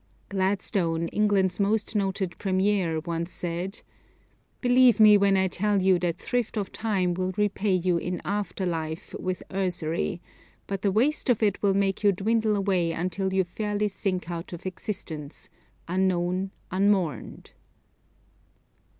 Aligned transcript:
Gladstone, 0.29 1.09
England's 1.09 1.59
most 1.59 1.95
noted 1.95 2.35
Premier, 2.39 3.01
once 3.01 3.31
said, 3.31 3.83
"Believe 4.59 4.99
me 4.99 5.15
when 5.15 5.37
I 5.37 5.47
tell 5.47 5.79
you 5.83 5.99
that 5.99 6.17
thrift 6.17 6.57
of 6.57 6.71
time 6.71 7.13
will 7.13 7.33
repay 7.37 7.75
you 7.75 7.97
in 7.97 8.19
after 8.25 8.65
life 8.65 9.13
with 9.19 9.43
usury, 9.53 10.19
but 10.65 10.81
the 10.81 10.91
waste 10.91 11.29
of 11.29 11.43
it 11.43 11.61
will 11.61 11.75
make 11.75 12.03
you 12.03 12.11
dwindle 12.11 12.55
away 12.55 12.91
until 12.93 13.31
you 13.31 13.43
fairly 13.43 13.87
sink 13.89 14.31
out 14.31 14.53
of 14.53 14.65
existence, 14.65 15.51
unknown, 15.87 16.49
unmourned." 16.71 17.51